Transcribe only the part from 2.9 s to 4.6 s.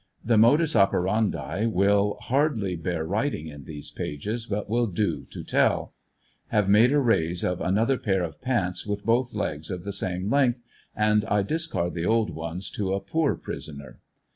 writing in these pages,